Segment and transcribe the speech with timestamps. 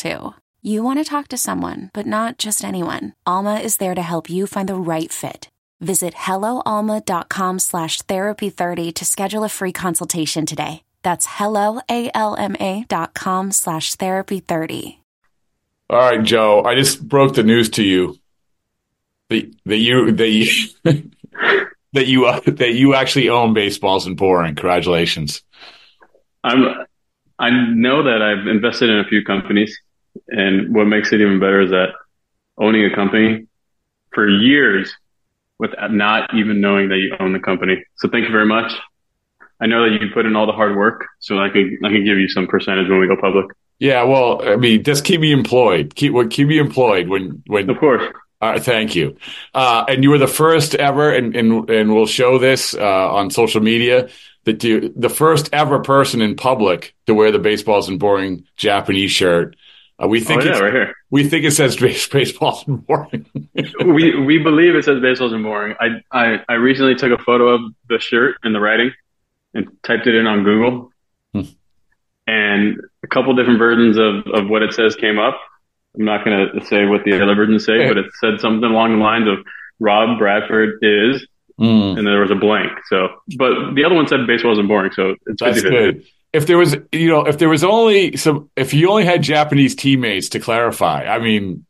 [0.00, 0.34] too.
[0.62, 3.12] You want to talk to someone, but not just anyone.
[3.26, 5.48] Alma is there to help you find the right fit.
[5.80, 10.82] Visit helloalma.com slash therapy30 to schedule a free consultation today.
[11.02, 14.98] That's helloalma.com slash therapy30.
[15.88, 16.62] All right, Joe.
[16.62, 18.18] I just broke the news to you
[19.28, 20.68] that that you that you
[21.92, 24.54] that you uh, that you actually own Baseball Isn't Boring.
[24.54, 25.42] Congratulations.
[26.44, 26.86] I'm
[27.38, 29.80] I know that I've invested in a few companies,
[30.30, 31.90] and what makes it even better is that
[32.58, 33.46] owning a company
[34.12, 34.94] for years
[35.58, 37.84] without not even knowing that you own the company.
[37.96, 38.72] So thank you very much.
[39.60, 42.04] I know that you put in all the hard work, so I can I can
[42.04, 43.46] give you some percentage when we go public.
[43.78, 45.94] Yeah, well, I mean, just keep me employed.
[45.94, 47.68] Keep what keep me employed when when.
[47.68, 48.02] Of course.
[48.42, 49.18] All right, thank you.
[49.52, 53.30] Uh, and you were the first ever, and and, and we'll show this uh, on
[53.30, 54.08] social media
[54.44, 59.10] that you the first ever person in public to wear the Baseball Isn't Boring Japanese
[59.10, 59.56] shirt.
[60.02, 60.94] Uh, we think Oh, yeah, right here.
[61.10, 63.26] we think it says base, Baseball Isn't Boring.
[63.84, 65.74] we we believe it says Baseball Isn't Boring.
[65.80, 68.92] I, I I recently took a photo of the shirt and the writing
[69.54, 70.90] and typed it in on Google.
[71.34, 71.42] Hmm.
[72.26, 75.38] And a couple different versions of, of what it says came up.
[75.98, 78.92] I'm not going to say what the other versions say, but it said something along
[78.98, 79.44] the lines of
[79.80, 81.26] Rob Bradford is,
[81.60, 82.72] Mm, and there was a blank.
[82.88, 84.92] So, but the other one said baseball isn't boring.
[84.92, 85.68] So it's that's 50-50.
[85.70, 86.04] good.
[86.32, 89.74] If there was, you know, if there was only some, if you only had Japanese
[89.74, 91.66] teammates to clarify, I mean,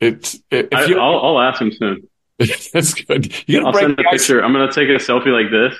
[0.00, 2.08] it's if I, you, I'll, I'll ask him soon.
[2.72, 3.34] that's good.
[3.48, 4.12] You I'll send a guys.
[4.12, 4.44] picture.
[4.44, 5.76] I'm going to take a selfie like this,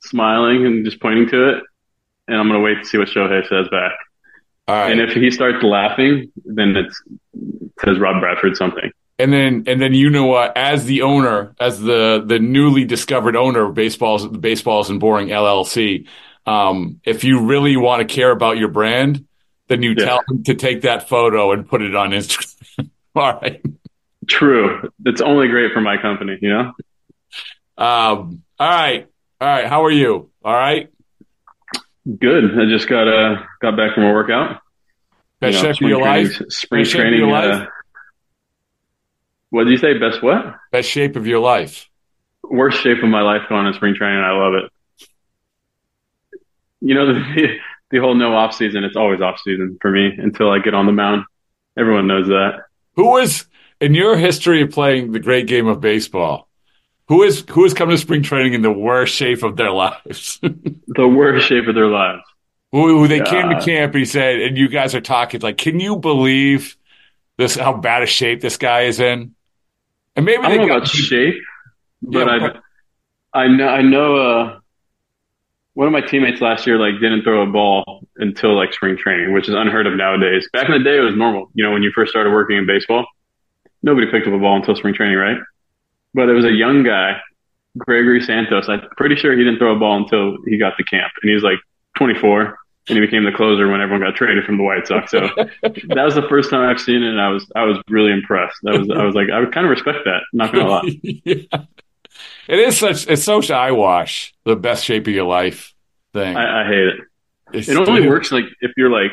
[0.00, 1.62] smiling and just pointing to it.
[2.26, 3.92] And I'm going to wait to see what Shohei says back.
[4.68, 4.90] Right.
[4.90, 8.90] And if he starts laughing, then it's, it says Rob Bradford something.
[9.18, 10.56] And then, and then you know what?
[10.56, 16.06] As the owner, as the the newly discovered owner of baseballs, Baseball Isn't Boring LLC,
[16.48, 19.26] um, if you really want to care about your brand,
[19.68, 20.04] then you Yeah.
[20.04, 22.90] tell them to take that photo and put it on Instagram.
[23.14, 23.60] All right.
[24.26, 24.90] True.
[25.04, 26.72] It's only great for my company, you know?
[27.76, 29.06] Um, all right.
[29.40, 29.66] All right.
[29.66, 30.30] How are you?
[30.44, 30.88] All right.
[32.18, 32.58] Good.
[32.58, 34.60] I just got, uh, got back from a workout.
[35.40, 36.42] Best You know, shape of your training- life.
[36.50, 37.32] Spring Best training.
[37.32, 37.66] Uh,
[39.50, 39.98] what did you say?
[39.98, 40.56] Best what?
[40.72, 41.88] Best shape of your life.
[42.42, 44.20] Worst shape of my life going in spring training.
[44.22, 44.70] I love it.
[46.80, 47.56] You know, the,
[47.90, 50.86] the whole no off season, it's always off season for me until I get on
[50.86, 51.24] the mound.
[51.76, 52.64] Everyone knows that.
[52.96, 53.46] Who is
[53.80, 56.48] in your history of playing the great game of baseball?
[57.08, 60.40] Who is who has come to spring training in the worst shape of their lives?
[60.42, 62.22] The worst shape of their lives.
[62.72, 65.56] who, who they came to camp and he said, and you guys are talking like,
[65.58, 66.76] can you believe
[67.36, 67.54] this?
[67.56, 69.34] How bad a shape this guy is in?
[70.16, 71.34] And maybe I they don't know got about shape,
[72.02, 72.60] but Yeah,
[73.32, 74.60] I, I know, I know, uh,
[75.78, 79.32] one of my teammates last year, like, didn't throw a ball until like spring training,
[79.32, 80.48] which is unheard of nowadays.
[80.52, 81.52] Back in the day, it was normal.
[81.54, 83.06] You know, when you first started working in baseball,
[83.80, 85.38] nobody picked up a ball until spring training, right?
[86.14, 87.20] But there was a young guy,
[87.76, 88.68] Gregory Santos.
[88.68, 91.34] I'm pretty sure he didn't throw a ball until he got to camp, and he
[91.34, 91.60] was like
[91.96, 92.58] 24,
[92.88, 95.12] and he became the closer when everyone got traded from the White Sox.
[95.12, 95.20] So
[95.62, 98.58] that was the first time I've seen it, and I was I was really impressed.
[98.64, 100.22] That was I was like I would kind of respect that.
[100.32, 101.00] Not gonna lie.
[101.24, 101.62] yeah.
[102.48, 105.74] It is such it's such eyewash, the best shape of your life
[106.14, 106.36] thing.
[106.36, 107.00] I, I hate it.
[107.52, 109.12] It's It only works like if you're like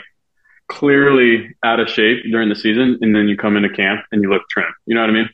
[0.67, 4.29] clearly out of shape during the season, and then you come into camp and you
[4.29, 4.73] look trim.
[4.85, 5.29] You know what I mean?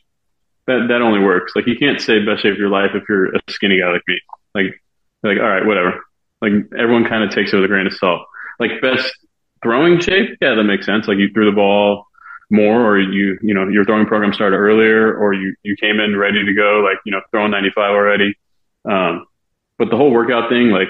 [0.66, 1.52] That that only works.
[1.54, 4.02] Like you can't say best shape of your life if you're a skinny guy like
[4.08, 4.20] me.
[4.54, 4.82] Like
[5.22, 6.02] like all right, whatever.
[6.40, 8.26] Like everyone kind of takes it with a grain of salt.
[8.58, 9.08] Like best
[9.62, 11.06] throwing shape, yeah, that makes sense.
[11.06, 12.06] Like you threw the ball
[12.52, 16.16] more, or you you know your throwing program started earlier, or you you came in
[16.16, 18.36] ready to go, like you know throwing 95 already.
[18.84, 19.26] Um,
[19.78, 20.88] but the whole workout thing, like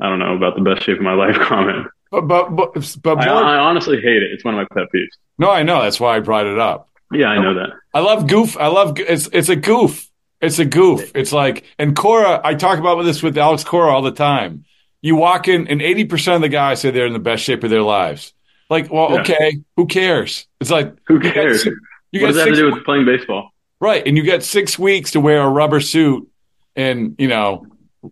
[0.00, 1.88] I don't know about the best shape of my life comment.
[2.10, 4.32] But but but, but I, I honestly hate it.
[4.32, 5.08] It's one of my pet peeves.
[5.36, 6.88] no, I know that's why I brought it up.
[7.12, 7.70] Yeah, I know that.
[7.92, 8.56] I love goof.
[8.56, 10.08] I love it's it's a goof.
[10.40, 11.12] It's a goof.
[11.14, 12.40] It's like and Cora.
[12.44, 14.64] I talk about this with Alex Cora all the time.
[15.02, 17.64] You walk in, and eighty percent of the guys say they're in the best shape
[17.64, 18.32] of their lives.
[18.74, 19.20] Like, well, Yeah.
[19.20, 20.46] okay, who cares?
[20.60, 21.64] It's like Who you got cares?
[21.64, 23.50] You what got does that have to do with playing baseball?
[23.80, 26.28] right, and you got six weeks to wear a rubber suit
[26.74, 27.66] and you know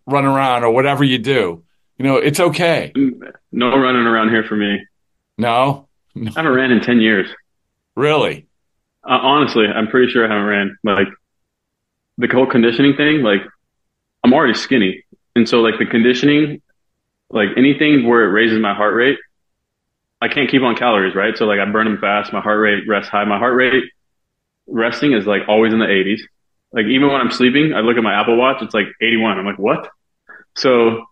[0.07, 1.63] run around or whatever you do.
[1.99, 2.93] You know, it's okay.
[3.51, 4.87] No running around here for me.
[5.37, 7.29] No, I haven't ran in ten years.
[7.97, 8.47] really.
[9.05, 10.77] Uh, honestly, I'm pretty sure I haven't ran.
[10.85, 11.09] Like
[12.19, 13.43] the whole conditioning thing, like
[14.23, 15.05] I'm already skinny,
[15.35, 16.63] and so like the conditioning,
[17.31, 19.19] like anything where it raises my heart rate,
[20.23, 21.37] I can't keep on calories, right?
[21.37, 22.33] So like I burn them fast.
[22.33, 23.25] My heart rate rests high.
[23.25, 23.83] My heart rate
[24.69, 26.21] resting is like always in the 80s.
[26.73, 29.37] Like even when I'm sleeping, I look at my Apple Watch, it's like 81.
[29.37, 29.91] I'm like, what?
[30.57, 31.05] So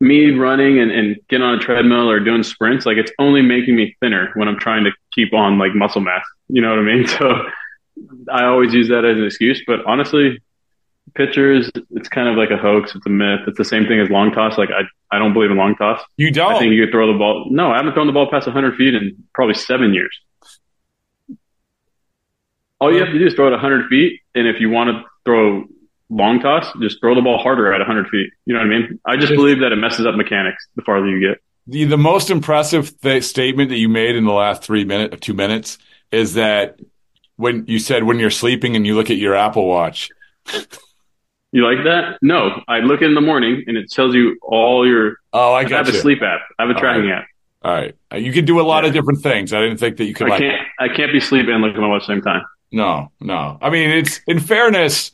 [0.00, 3.76] me running and, and getting on a treadmill or doing sprints, like it's only making
[3.76, 6.24] me thinner when I'm trying to keep on like muscle mass.
[6.48, 7.06] You know what I mean?
[7.18, 7.48] So
[8.30, 10.38] I always use that as an excuse, but honestly,
[11.14, 12.94] pitchers, it's kind of like a hoax.
[12.94, 13.40] It's a myth.
[13.46, 14.58] It's the same thing as long toss.
[14.58, 14.82] Like I,
[15.14, 16.00] I don't believe in long toss.
[16.16, 16.54] You don't.
[16.54, 17.46] I think you could throw the ball.
[17.50, 20.16] No, I haven't thrown the ball past 100 feet in probably seven years.
[22.78, 25.02] All you have to do is throw it 100 feet, and if you want to
[25.24, 25.64] throw
[26.10, 28.30] long toss, just throw the ball harder at 100 feet.
[28.44, 29.00] You know what I mean?
[29.06, 31.38] I just believe that it messes up mechanics the farther you get.
[31.66, 35.34] the, the most impressive th- statement that you made in the last three minute, two
[35.34, 35.78] minutes,
[36.12, 36.78] is that
[37.36, 40.10] when you said when you're sleeping and you look at your Apple Watch.
[41.56, 42.18] You like that?
[42.20, 45.16] No, I look in the morning and it tells you all your.
[45.32, 45.98] Oh, I I, got have you.
[45.98, 46.40] a sleep app.
[46.58, 47.20] I have a All tracking right.
[47.20, 47.26] app.
[47.62, 49.54] All right, Uh, you can do a lot of different things.
[49.54, 50.40] I didn't think that you could I like.
[50.40, 50.66] can't.
[50.78, 52.42] I can't be sleeping and look at my watch at the same time.
[52.72, 53.56] No, no.
[53.62, 55.12] I mean, it's in fairness,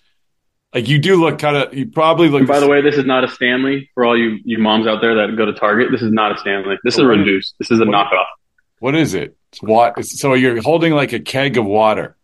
[0.75, 1.73] like you do look kind of.
[1.73, 2.41] You probably look.
[2.41, 5.01] And by the way, this is not a Stanley for all you you moms out
[5.01, 5.93] there that go to Target.
[5.93, 6.77] This is not a Stanley.
[6.83, 7.19] This is a What?
[7.19, 7.55] reduced.
[7.61, 7.95] This is a What?
[8.09, 8.25] knockoff.
[8.81, 9.37] what is it?
[9.53, 10.05] It's what?
[10.05, 12.17] So you're holding like a keg of water.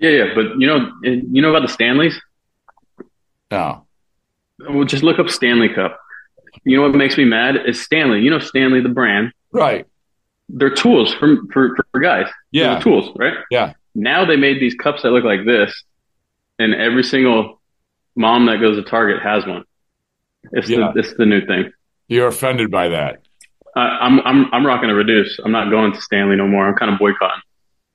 [0.00, 2.20] Yeah, yeah, but you know, you know about the Stanleys?
[3.50, 3.86] No.
[4.68, 5.98] Well, just look up Stanley Cup.
[6.64, 8.20] You know what makes me mad is Stanley.
[8.20, 9.32] You know Stanley, the brand.
[9.52, 9.86] Right.
[10.48, 12.26] They're tools for for, for guys.
[12.52, 12.80] They're Yeah.
[12.80, 13.34] tools, right?
[13.50, 13.74] Yeah.
[13.94, 15.84] Now they made these cups that look like this,
[16.58, 17.60] and every single
[18.16, 19.64] mom that goes to Target has one.
[20.52, 20.90] It's Yeah.
[20.94, 21.72] the it's the new thing.
[22.08, 23.22] You're offended by that.
[23.76, 25.38] I, I'm I'm I'm rocking a reduce.
[25.44, 26.66] I'm not going to Stanley no more.
[26.66, 27.42] I'm kind of boycotting.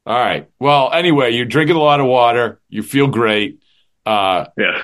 [0.06, 0.48] All right.
[0.60, 2.60] Well, anyway, you're drinking a lot of water.
[2.70, 3.60] You feel great.
[4.06, 4.82] Uh, Yeah.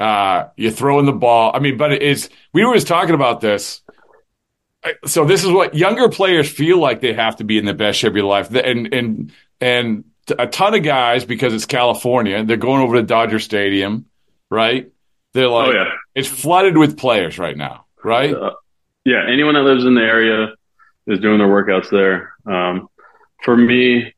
[0.00, 1.52] Uh, you're throwing the ball.
[1.54, 3.82] I mean, but it is, we were just talking about this.
[5.06, 7.98] So this is what younger players feel like they have to be in the best
[7.98, 8.54] shape of your life.
[8.54, 10.04] And, and, and
[10.38, 14.06] a ton of guys, because it's California, they're going over to Dodger Stadium,
[14.50, 14.90] right?
[15.32, 15.90] They're like, oh yeah.
[16.14, 18.34] it's flooded with players right now, right?
[18.34, 18.52] Uh,
[19.04, 20.54] yeah, anyone that lives in the area
[21.06, 22.34] is doing their workouts there.
[22.46, 22.88] Um,
[23.42, 24.14] for me,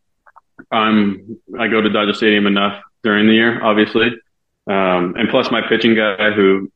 [0.70, 4.10] I'm I go to Dodger Stadium enough during the year, obviously,
[4.66, 6.70] um, and plus my pitching guy who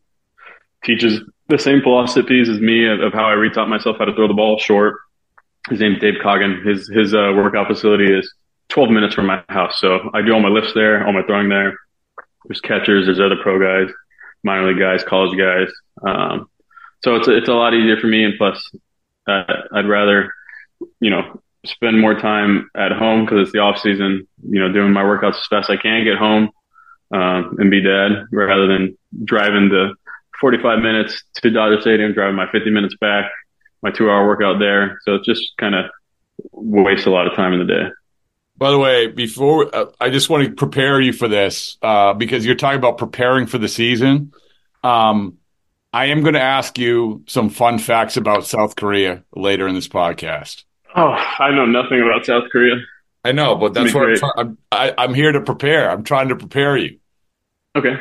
[0.84, 4.28] teaches the same philosophies as me of, of how I retaught myself how to throw
[4.28, 4.96] the ball short.
[5.68, 6.62] His name's Dave Coggin.
[6.64, 8.32] His his uh, workout facility is
[8.68, 11.48] 12 minutes from my house, so I do all my lifts there, all my throwing
[11.48, 11.78] there.
[12.46, 13.92] There's catchers, there's other pro guys,
[14.42, 15.68] minor league guys, college guys.
[16.06, 16.48] Um,
[17.02, 18.70] so it's it's a lot easier for me, and plus,
[19.26, 20.32] uh, I'd rather,
[21.00, 24.26] you know, spend more time at home because it's the off season.
[24.42, 26.50] You know, doing my workouts as fast as I can, get home,
[27.14, 29.94] um, and be dad, rather than driving the
[30.40, 33.30] 45 minutes to Dodger Stadium, driving my 50 minutes back,
[33.82, 34.98] my two hour workout there.
[35.04, 35.84] So it just kind of
[36.50, 37.88] wastes a lot of time in the day.
[38.56, 42.44] By the way, before uh, I just want to prepare you for this uh, because
[42.44, 44.32] you're talking about preparing for the season.
[44.82, 45.38] Um,
[45.92, 49.86] I am going to ask you some fun facts about South Korea later in this
[49.86, 50.64] podcast.
[50.96, 52.74] Oh, I know nothing about South Korea.
[53.24, 54.18] I know, but that's what I'm, great.
[54.18, 54.58] try- I'm,
[54.98, 55.90] I'm here to prepare.
[55.90, 56.98] I'm trying to prepare you.
[57.76, 57.96] Okay,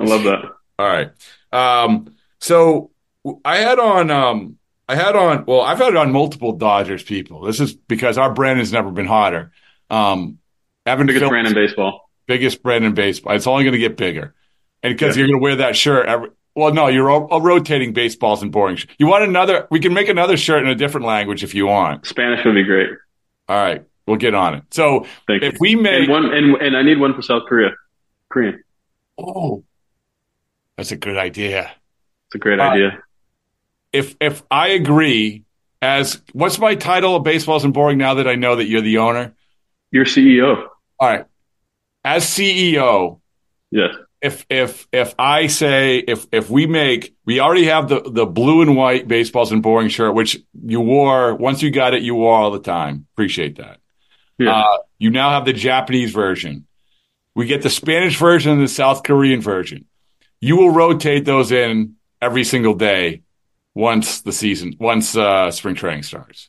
[0.00, 0.40] I love that.
[0.78, 1.10] All right.
[1.52, 2.90] Um, so
[3.44, 7.42] I had on, um, I had on, well, I've had on multiple Dodgers people.
[7.42, 9.52] This is because our brand has never been hotter.
[9.88, 10.38] Um,
[10.84, 12.10] Evan Biggest brand in baseball.
[12.26, 13.34] biggest brand in baseball.
[13.34, 14.34] It's only going to get bigger.
[14.82, 15.20] And because Yeah.
[15.20, 18.50] you're going to wear that shirt every, well, no, you're all, all rotating Baseball Isn't
[18.50, 18.76] Boring.
[18.76, 21.66] sh- You want another, we can make another shirt in a different language if you
[21.66, 22.04] want.
[22.06, 22.90] Spanish would be great.
[23.48, 23.84] All right.
[24.06, 24.64] We'll get on it.
[24.70, 25.48] So Thank you.
[25.48, 27.70] if we make, and one and and I need one for South Korea.
[28.28, 28.62] Korean.
[29.18, 29.64] Oh,
[30.76, 31.70] that's a good idea.
[32.26, 33.02] It's a great Uh, idea.
[33.92, 35.44] If, if I agree
[35.80, 38.98] as what's my title of Baseball Isn't Boring now that I know that you're the
[38.98, 39.34] owner?
[39.92, 40.66] Your CEO.
[40.98, 41.26] All right.
[42.04, 43.20] As CEO,
[43.70, 43.94] Yes.
[44.20, 48.62] if if if I say if if we make we already have the the blue
[48.62, 52.34] and white Baseball Isn't Boring shirt, which you wore once you got it, you wore
[52.34, 53.06] all the time.
[53.14, 53.78] Appreciate that.
[54.38, 54.50] Yeah.
[54.60, 56.66] Uh, you now have the Japanese version.
[57.34, 59.86] We get the Spanish version and the South Korean version.
[60.40, 63.22] You will rotate those in every single day
[63.74, 66.48] once the season, once uh, spring training starts.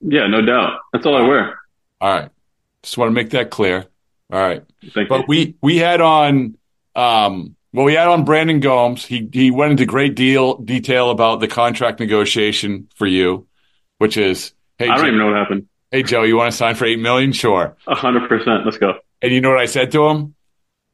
[0.00, 0.80] yeah, no doubt.
[0.92, 1.58] That's all I wear.
[2.00, 2.30] All right.
[2.82, 3.86] Just want to make that clear.
[4.32, 4.62] All right.
[4.92, 5.24] Thank But you.
[5.28, 6.56] we we had on
[6.96, 9.04] um well we had on Brandon Gomes.
[9.06, 13.46] He he went into great deal detail about the contract negotiation for you,
[13.98, 15.68] which is hey I don't Joe, even know what happened.
[15.90, 17.32] hey Joe, you want to sign for eight million?
[17.32, 17.76] Sure.
[17.86, 18.64] A hundred percent.
[18.64, 18.94] Let's go.
[19.22, 20.34] And you know what I said to him?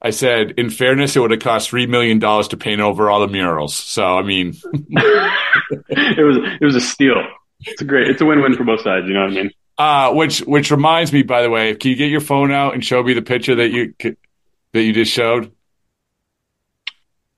[0.01, 3.21] I said, in fairness, it would have cost three million dollars to paint over all
[3.21, 3.75] the murals.
[3.75, 7.17] So I mean, it was it was a steal.
[7.61, 8.09] It's a great.
[8.09, 9.07] It's a win-win for both sides.
[9.09, 9.51] You know what I mean?
[9.79, 12.85] uh, which which reminds me, by the way, can you get your phone out and
[12.85, 15.51] show me the picture that you that you just showed?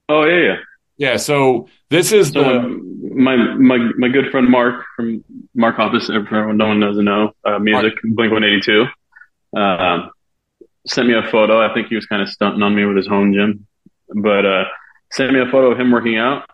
[0.09, 0.57] Oh yeah, yeah.
[0.99, 1.17] Yeah.
[1.17, 2.61] So this is So the
[3.15, 6.15] my my my good friend Mark from Mark Hoppus.
[6.15, 8.85] everyone no one doesn't know, uh, music Blink One Eighty Two,
[9.57, 10.11] um,
[10.87, 11.61] sent me a photo.
[11.61, 13.67] I think he was kind of stunting on me with his home gym,
[14.09, 14.65] but uh,
[15.13, 16.49] sent me a photo of him working out.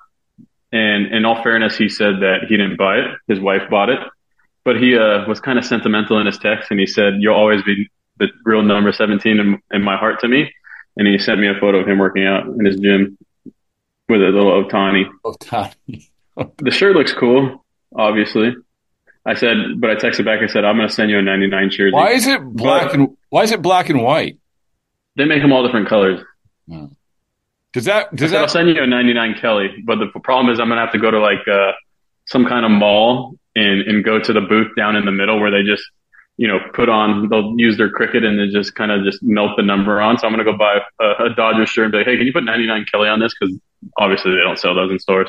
[0.73, 4.01] And in all fairness, he said that he didn't buy it; his wife bought it.
[4.65, 7.63] But he uh, was kind of sentimental in his text, and he said, "You'll always
[7.63, 10.53] be the real number seventeen in, in my heart to me."
[10.97, 13.19] And he sent me a photo of him working out in his gym
[14.09, 16.09] with a little Otani Otani.
[16.59, 17.65] the shirt looks cool,
[17.95, 18.55] obviously.
[19.27, 20.41] I said, but I texted back.
[20.41, 21.93] I said, I'm going to send you a 99 jersey.
[21.93, 24.39] Why is it black But- and why is it black and white?
[25.17, 26.21] They make them all different colors.
[27.73, 28.43] Does that does that?
[28.43, 30.99] I'll send you a 99 Kelly, but the problem is I'm going to have to
[30.99, 31.73] go to like uh,
[32.27, 35.51] some kind of mall and, and go to the booth down in the middle where
[35.51, 35.83] they just,
[36.39, 39.53] you know, put on, they'll use their cricket and they just kind of just melt
[39.57, 40.19] the number on.
[40.19, 42.27] So I'm going to go buy a, a Dodger shirt and be like, hey, can
[42.27, 43.35] you put 99 Kelly on this?
[43.39, 43.55] Because
[43.99, 45.29] obviously they don't sell those in stores.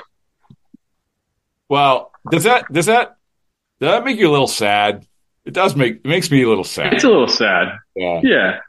[1.70, 3.17] well does that does that
[3.80, 5.06] does that make you a little sad?
[5.46, 6.94] It does make it makes me a little sad.
[6.94, 7.78] It's a little sad.
[7.96, 8.22] Yeah.
[8.24, 8.60] Yeah.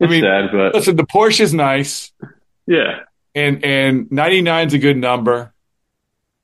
[0.00, 2.12] I mean, sad, but listen, the Porsche is nice
[2.66, 3.00] yeah.
[3.34, 5.54] and and 99's a good number,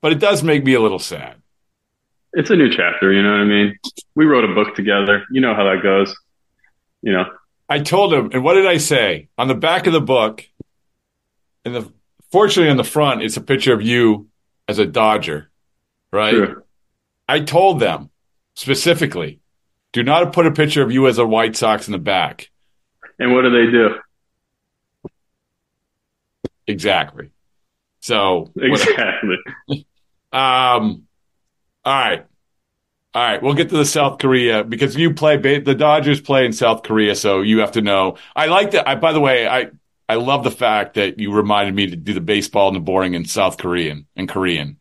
[0.01, 1.35] but it does make me a little sad.
[2.33, 3.77] it's a new chapter, you know what I mean?
[4.15, 5.25] We wrote a book together.
[5.31, 6.15] You know how that goes.
[7.01, 7.25] You know,
[7.67, 9.29] I told him, and what did I say?
[9.37, 10.45] On the back of the book,
[11.65, 11.91] and the
[12.31, 14.27] fortunately on the front, it's a picture of you
[14.67, 15.49] as a Dodger,
[16.11, 16.31] right?
[16.31, 16.63] true.
[17.29, 18.09] I told them
[18.55, 19.39] specifically,
[19.93, 22.49] do not put a picture of you as a White Sox in the back.
[23.19, 23.89] And what do they do?
[26.65, 27.29] Exactly.
[27.99, 29.37] So, Exactly.
[30.31, 31.03] um,
[31.83, 32.25] all right,
[33.13, 33.43] all right.
[33.43, 37.13] We'll get to the South Korea because you play the Dodgers play in South Korea,
[37.13, 38.17] so you have to know.
[38.35, 38.87] I like that.
[38.87, 39.69] I by the way, I
[40.07, 43.13] I love the fact that you reminded me to do the baseball and the boring
[43.13, 44.77] in South Korean and Korean.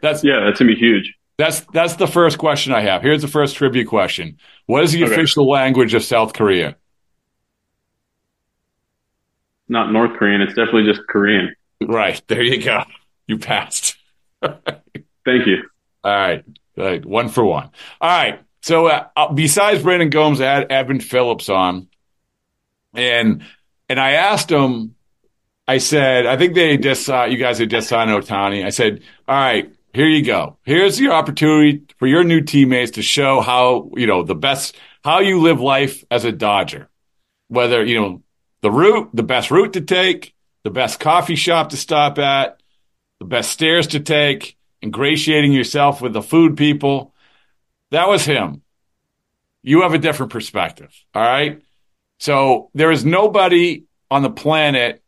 [0.00, 1.14] That's Yeah, that's gonna be huge.
[1.38, 3.02] That's that's the first question I have.
[3.02, 5.12] Here's the first trivia question: What is the Okay.
[5.12, 6.76] official language of South Korea?
[9.68, 10.40] Not North Korean.
[10.42, 11.54] It's definitely just Korean.
[11.80, 12.82] Right there, you go.
[13.26, 13.96] You passed.
[14.42, 15.62] Thank you.
[16.04, 16.44] All right.
[16.76, 17.04] All right.
[17.04, 17.70] One for one.
[18.00, 18.40] All right.
[18.60, 21.88] So uh, uh, besides Brandon Gomes, I had Evan Phillips on,
[22.94, 23.44] and
[23.88, 24.94] and I asked him.
[25.66, 28.64] I said, I think they just uh, you guys had just signed Otani.
[28.64, 30.58] I said, all right, here you go.
[30.62, 35.20] Here's your opportunity for your new teammates to show how you know the best how
[35.20, 36.88] you live life as a Dodger.
[37.48, 38.22] Whether you know
[38.62, 42.62] the route, the best route to take, the best coffee shop to stop at,
[43.18, 47.14] the best stairs to take, ingratiating yourself with the food people.
[47.90, 48.62] That was him.
[49.62, 50.92] You have a different perspective.
[51.14, 51.62] All right.
[52.18, 55.02] So there is nobody on the planet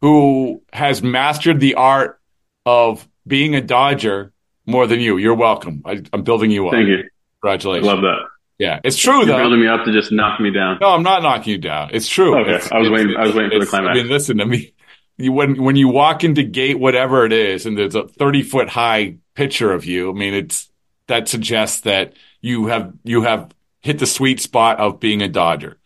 [0.00, 2.20] who has mastered the art
[2.64, 4.32] of being a Dodger
[4.66, 5.16] more than you.
[5.16, 5.82] You're welcome.
[5.84, 6.74] I, I'm building you up.
[6.74, 6.98] Thank you.
[6.98, 7.08] I
[7.42, 7.86] Congratulations.
[7.86, 8.18] love that.
[8.58, 9.36] Yeah, it's true You're though.
[9.38, 10.78] building me up to just knock me down.
[10.82, 11.90] No, I'm not knocking you down.
[11.94, 12.38] It's true.
[12.40, 12.50] Okay.
[12.56, 13.98] It's- I was waiting- I was waiting for the climax.
[13.98, 14.74] I mean, listen to me.
[15.16, 18.68] You, when when you walk into gate whatever it is, and there's a 30 foot
[18.70, 20.10] high picture of you.
[20.10, 20.70] I mean, it's
[21.08, 23.50] that suggests that you have you have
[23.80, 25.78] hit the sweet spot of being a Dodger.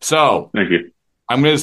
[0.00, 0.90] So Thank you.
[1.28, 1.58] I'm gonna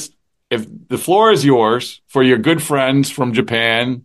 [0.50, 4.04] if the floor is yours for your good friends from Japan,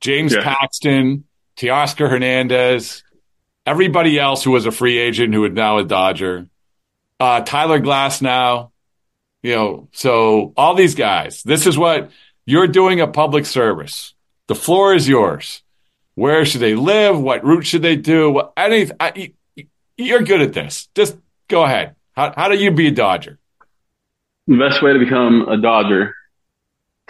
[0.00, 0.42] James Yeah.
[0.42, 1.24] Paxton,
[1.56, 3.02] Teoscar Hernandez,
[3.66, 6.46] everybody else who was a free agent who is now a Dodger,
[7.18, 8.70] uh, Tyler Glasnow,
[9.42, 11.42] you know, so all these guys.
[11.42, 12.10] This is what
[12.46, 14.14] you're doing a public service.
[14.46, 15.62] The floor is yours.
[16.14, 17.20] Where should they live?
[17.20, 18.30] What route should they do?
[18.30, 19.32] What, any, I,
[19.96, 20.88] you're good at this.
[20.94, 21.16] Just
[21.48, 21.94] go ahead.
[22.12, 23.38] How how do you be a Dodger?
[24.46, 26.14] The best way to become a Dodger,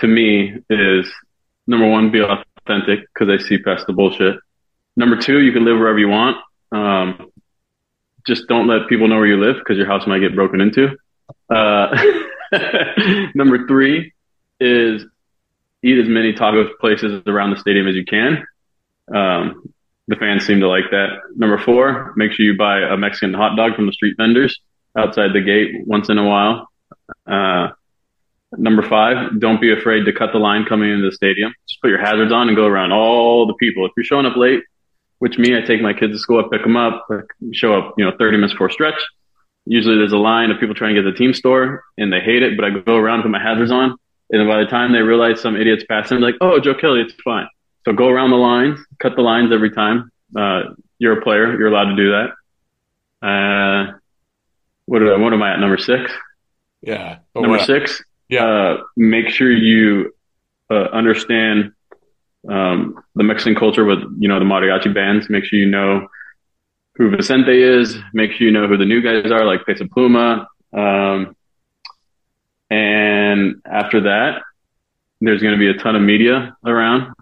[0.00, 1.11] to me, is
[1.66, 4.37] number one, be authentic because I see past the bullshit.
[4.97, 6.37] Number two, you can live wherever you want.
[6.73, 7.31] Um,
[8.26, 10.97] just don't let people know where you live because your house might get broken into.
[11.49, 11.97] Uh,
[13.35, 14.12] number three
[14.61, 15.05] is
[15.83, 18.47] eat as many taco places around the stadium as you can.
[19.12, 19.73] Um,
[20.09, 21.21] the fans seem to like that.
[21.37, 24.61] Number four, make sure you buy a Mexican hot dog from the street vendors
[24.97, 26.69] outside the gate once in a while.
[27.26, 27.69] Uh,
[28.57, 31.54] number five, don't be afraid to cut the line coming into the stadium.
[31.69, 33.87] Just put your hazards on and go around all the people.
[33.87, 34.62] If you're showing up late,
[35.19, 37.07] which me, I take my kids to school, I pick them up,
[37.52, 39.00] show up, you know, 30 minutes before stretch.
[39.66, 42.42] Usually there's a line of people trying to get the team store and they hate
[42.42, 43.97] it, but I go around, put my hazards on.
[44.30, 47.49] And by the time they realize some idiot's passing, like, oh, Joe Kelly, it's fine.
[47.85, 50.11] So go around the lines, cut the lines every time.
[50.37, 51.59] Uh, you're a player.
[51.59, 53.26] You're allowed to do that.
[53.26, 53.99] Uh,
[54.87, 55.61] what, I, what am I at?
[55.61, 56.11] Number six?
[56.83, 57.19] Yeah.
[57.35, 58.02] Number six.
[58.30, 58.44] Yeah.
[58.44, 60.14] Uh, make sure you
[60.70, 61.72] uh, understand
[62.49, 65.28] um, the Mexican culture with, you know, the mariachi bands.
[65.28, 66.06] Make sure you know
[66.94, 67.99] who Vicente is.
[68.14, 70.46] Make sure you know who the new guys are, like Peso Pluma.
[70.72, 71.37] Um,
[72.70, 74.42] and after that,
[75.20, 77.12] there's going to be a ton of media around.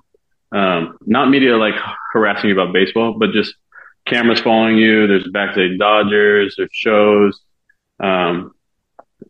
[0.53, 1.75] Um, not media like
[2.13, 3.55] harassing you about baseball, but just
[4.07, 5.07] cameras following you.
[5.07, 7.41] There's backstage Dodgers, there's shows.
[7.99, 8.53] Um,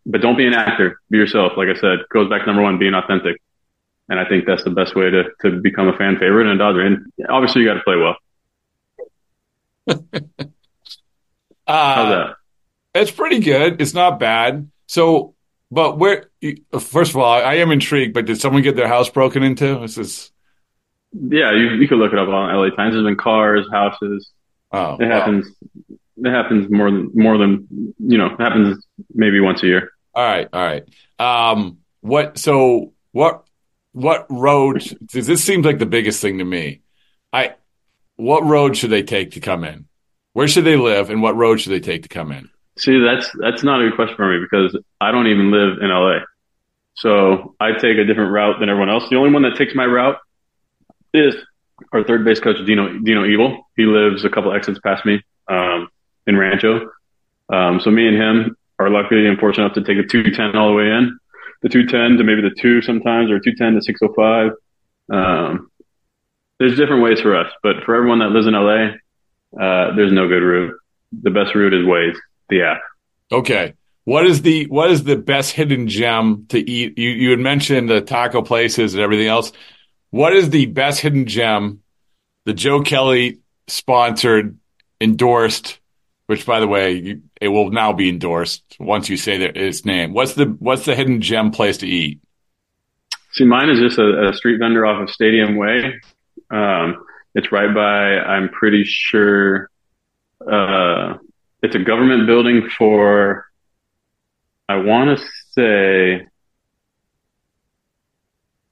[0.08, 1.00] but don't be an actor.
[1.10, 1.52] Be yourself.
[1.56, 3.40] Like I said, goes back to number one, being authentic.
[4.08, 6.64] And I think that's the best way to, to become a fan favorite and a
[6.64, 6.80] Dodger.
[6.80, 8.16] And obviously you got to play well.
[11.66, 12.36] uh, How's that?
[12.94, 13.82] It's pretty good.
[13.82, 14.70] It's not bad.
[14.86, 15.34] So,
[15.70, 16.30] but where,
[16.80, 19.78] first of all, I am intrigued, but did someone get their house broken into?
[19.80, 20.32] This is.
[21.12, 22.94] Yeah, you, you can look it up on LA Times.
[22.94, 24.30] There's been cars, houses.
[24.72, 25.46] Oh, it happens.
[25.90, 28.26] It happens more than more than you know.
[28.26, 28.84] It happens
[29.14, 29.90] maybe once a year.
[30.18, 30.82] All right, all right.
[31.20, 32.38] Um, what?
[32.38, 33.44] So what?
[33.92, 34.82] What road?
[35.12, 36.80] This seems like the biggest thing to me.
[37.32, 37.54] I.
[38.16, 39.86] What road should they take to come in?
[40.32, 42.50] Where should they live, and what road should they take to come in?
[42.78, 45.88] See, that's that's not a good question for me because I don't even live in
[45.88, 46.24] LA.
[46.96, 49.08] So I take a different route than everyone else.
[49.08, 50.18] The only one that takes my route
[51.14, 51.36] is
[51.92, 53.68] our third base coach, Dino Dino Ebel.
[53.76, 55.88] He lives a couple exits past me um,
[56.26, 56.90] in Rancho.
[57.48, 60.68] Um, so me and him are lucky and fortunate enough to take the 210 all
[60.68, 61.18] the way in,
[61.62, 64.52] the 210 to maybe the two sometimes, or 210 to 605.
[65.10, 65.70] Um,
[66.58, 68.94] there's different ways for us, but for everyone that lives in LA,
[69.60, 70.76] uh, there's no good route.
[71.22, 72.16] The best route is Waze,
[72.48, 72.80] the app.
[73.32, 73.74] Okay.
[74.04, 76.96] What is the what is the best hidden gem to eat?
[76.96, 79.52] You you had mentioned the taco places and everything else.
[80.10, 81.82] What is the best hidden gem?
[82.46, 84.58] The Joe Kelly sponsored,
[84.98, 85.78] endorsed,
[86.26, 89.84] which by the way, you, it will now be endorsed once you say that its
[89.84, 90.12] name.
[90.12, 92.20] What's the what's the hidden gem place to eat?
[93.32, 96.00] See, mine is just a, a street vendor off of Stadium Way.
[96.50, 98.18] Um, it's right by.
[98.18, 99.70] I'm pretty sure.
[100.40, 101.18] Uh,
[101.62, 103.46] it's a government building for.
[104.68, 106.26] I want to say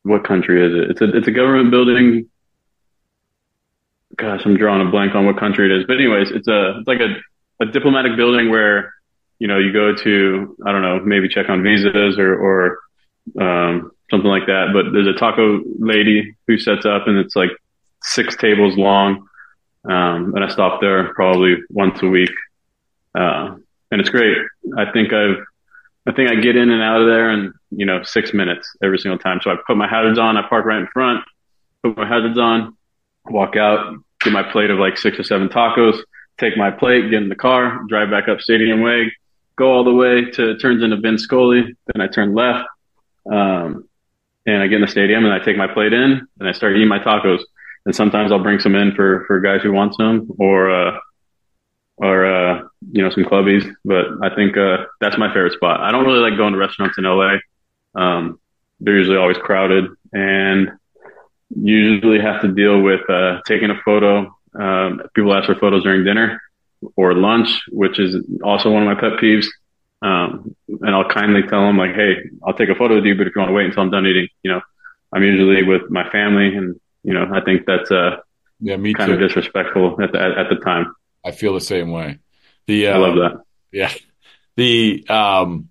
[0.06, 0.90] what country is it?
[0.90, 2.30] It's a it's a government building.
[4.16, 5.84] Gosh, I'm drawing a blank on what country it is.
[5.86, 7.16] But anyways, it's a it's like a,
[7.60, 8.94] a diplomatic building where
[9.38, 12.78] you know you go to I don't know maybe check on visas or or
[13.40, 14.68] um, something like that.
[14.72, 17.50] But there's a taco lady who sets up and it's like
[18.02, 19.28] six tables long.
[19.84, 22.32] Um, and I stop there probably once a week.
[23.14, 23.56] Uh,
[23.90, 24.36] and it's great.
[24.76, 25.38] I think I've
[26.08, 28.98] I think I get in and out of there in, you know, six minutes every
[28.98, 29.40] single time.
[29.42, 31.24] So I put my hazards on, I park right in front,
[31.82, 32.76] put my hazards on,
[33.24, 35.98] walk out, get my plate of like six or seven tacos,
[36.38, 39.12] take my plate, get in the car, drive back up Stadium Way,
[39.56, 41.74] go all the way to, turns into Vin Scully.
[41.86, 42.68] Then I turn left.
[43.30, 43.88] Um,
[44.46, 46.76] and I get in the stadium and I take my plate in and I start
[46.76, 47.40] eating my tacos.
[47.84, 50.98] And sometimes I'll bring some in for, for guys who want some or, uh,
[51.96, 53.68] or uh, you know some clubbies.
[53.84, 55.80] But I think uh, that's my favorite spot.
[55.80, 57.36] I don't really like going to restaurants in LA.
[57.94, 58.40] Um,
[58.80, 60.72] they're usually always crowded, and
[61.58, 64.35] usually have to deal with uh, taking a photo.
[64.58, 66.40] Um, people ask for photos during dinner
[66.96, 69.46] or lunch, which is also one of my pet peeves.
[70.02, 73.26] Um, and I'll kindly tell them like, "Hey, I'll take a photo with you, but
[73.26, 74.60] if you want to wait until I'm done eating, you know,
[75.12, 78.18] I'm usually with my family, and you know, I think that's uh,
[78.60, 79.14] yeah, me kind too.
[79.14, 82.18] of disrespectful at the at, at the time." I feel the same way.
[82.66, 83.40] The uh, I love that.
[83.72, 83.92] Yeah.
[84.56, 85.70] The um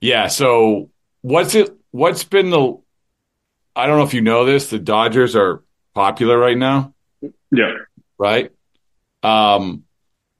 [0.00, 0.90] yeah, so
[1.22, 2.78] what's it what's been the
[3.74, 5.62] I don't know if you know this, the Dodgers are
[5.94, 6.94] popular right now.
[7.50, 7.72] Yeah.
[8.18, 8.52] Right?
[9.22, 9.84] Um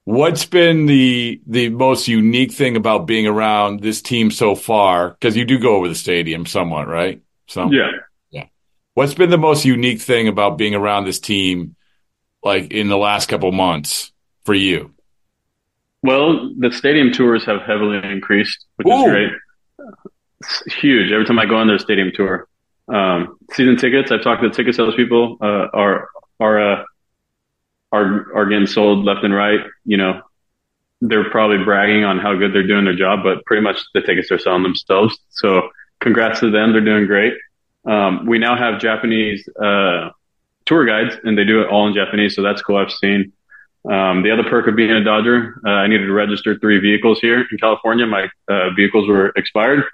[0.09, 5.11] What's been the the most unique thing about being around this team so far?
[5.11, 7.21] Because you do go over the stadium somewhat, right?
[7.47, 7.91] So yeah,
[8.31, 8.47] yeah.
[8.95, 11.77] What's been the most unique thing about being around this team,
[12.43, 14.11] like in the last couple months
[14.47, 14.95] for you?
[16.03, 19.05] Well, the stadium tours have heavily increased, which Ooh.
[19.05, 19.33] is great.
[20.41, 21.13] It's huge.
[21.13, 22.49] Every time I go on their stadium tour,
[22.89, 24.11] um, season tickets.
[24.11, 25.37] I've talked to the ticket salespeople.
[25.43, 26.09] Uh, are
[26.41, 26.85] are uh,
[27.93, 29.61] are are getting sold left and right.
[29.85, 30.23] You know,
[31.01, 34.31] they're probably bragging on how good they're doing their job, but pretty much the tickets
[34.31, 35.19] are selling themselves.
[35.31, 35.71] So
[36.01, 36.73] congrats to them.
[36.73, 37.35] They're doing great.
[37.85, 40.11] Um, we now have Japanese uh,
[40.67, 42.35] tour guides, and they do it all in Japanese.
[42.35, 42.77] So that's cool.
[42.77, 43.33] I've seen.
[43.89, 47.21] Um, the other perk of being a Dodger, uh, I needed to register three vehicles
[47.21, 48.07] here in California.
[48.07, 49.85] My uh, vehicles were expired.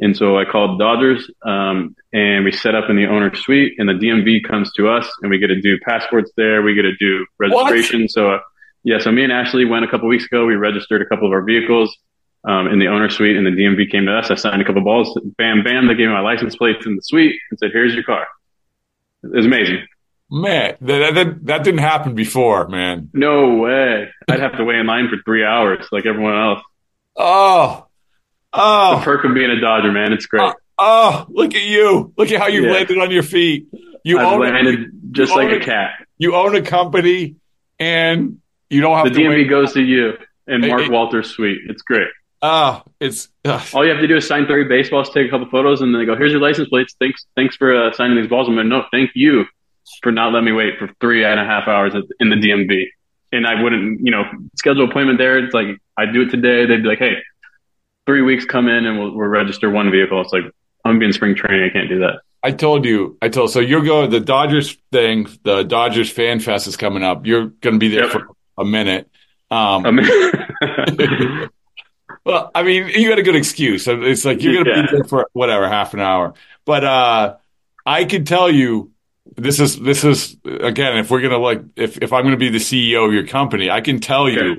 [0.00, 3.88] And so I called Dodgers, um, and we set up in the owner suite and
[3.88, 6.62] the DMV comes to us and we get to do passports there.
[6.62, 8.02] We get to do registration.
[8.02, 8.10] What?
[8.10, 8.38] So, uh,
[8.82, 10.46] yeah, so me and Ashley went a couple weeks ago.
[10.46, 11.96] We registered a couple of our vehicles,
[12.44, 14.30] um, in the owner suite and the DMV came to us.
[14.30, 15.18] I signed a couple balls.
[15.38, 15.86] Bam, bam.
[15.86, 18.26] They gave me my license plates in the suite and said, here's your car.
[19.22, 19.86] It was amazing.
[20.30, 23.10] Man, that, that, that didn't happen before, man.
[23.12, 24.08] No way.
[24.28, 26.62] I'd have to wait in line for three hours like everyone else.
[27.16, 27.86] Oh,
[28.54, 30.12] Oh, the perk of being a Dodger, man.
[30.12, 30.42] It's great.
[30.42, 32.12] Oh, oh look at you.
[32.16, 32.72] Look at how you yeah.
[32.72, 33.68] landed on your feet.
[34.04, 36.06] You I've own landed a, just like a, a cat.
[36.18, 37.36] You own a company
[37.78, 38.38] and
[38.70, 39.10] you don't have to.
[39.10, 39.50] the DMV wait.
[39.50, 40.14] goes to you
[40.46, 41.58] and Mark it, Walter's suite.
[41.68, 42.08] It's great.
[42.42, 45.48] Oh, it's uh, all you have to do is sign three baseballs, take a couple
[45.48, 46.94] photos, and then they go, "Here's your license plates.
[47.00, 49.46] Thanks, thanks for uh, signing these balls." I'm like, "No, thank you
[50.02, 52.84] for not letting me wait for three and a half hours in the DMV."
[53.32, 54.24] And I wouldn't, you know,
[54.56, 55.38] schedule appointment there.
[55.38, 56.66] It's like I do it today.
[56.66, 57.16] They'd be like, "Hey,
[58.06, 60.20] three weeks come in and we'll, we'll register one vehicle.
[60.20, 60.44] It's like
[60.84, 61.68] I'm being spring training.
[61.70, 62.20] I can't do that.
[62.42, 63.16] I told you.
[63.22, 63.50] I told.
[63.50, 65.26] So you're going the Dodgers thing.
[65.44, 67.26] The Dodgers Fan Fest is coming up.
[67.26, 68.12] You're going to be there yep.
[68.12, 69.08] for a minute.
[69.50, 70.50] Um, a minute.
[72.24, 73.88] well, I mean, you had a good excuse.
[73.88, 74.82] It's like you're going to yeah.
[74.82, 76.34] be there for whatever half an hour.
[76.66, 77.36] But uh,
[77.86, 78.92] I can tell you,
[79.36, 80.98] this is this is again.
[80.98, 83.70] If we're gonna like, if if I'm going to be the CEO of your company,
[83.70, 84.58] I can tell you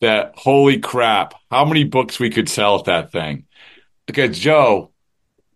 [0.00, 3.44] that holy crap, how many books we could sell at that thing.
[4.10, 4.90] Okay, Joe,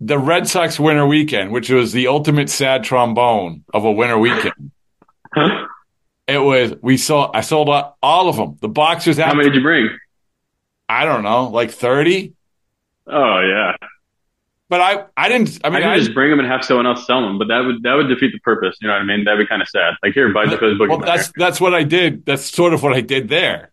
[0.01, 4.71] the Red Sox winter weekend, which was the ultimate sad trombone of a winter weekend.
[6.27, 8.57] It was we saw I sold all of them.
[8.61, 9.19] The boxers.
[9.19, 9.91] How many did you bring?
[10.89, 12.35] I don't know, like thirty.
[13.07, 13.77] Oh yeah.
[14.71, 15.61] But I, I didn't.
[15.63, 17.39] I mean, I, I just bring them and have someone else sell them.
[17.39, 18.77] But that would that would defeat the purpose.
[18.81, 19.25] You know what I mean?
[19.25, 19.95] That'd be kind of sad.
[20.03, 20.89] Like here, buy the book.
[20.89, 22.25] Well, that's that's what I did.
[22.25, 23.71] That's sort of what I did there.